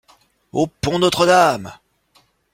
Au 0.51 0.65
pont 0.65 0.97
Notre-Dame! 0.97 1.73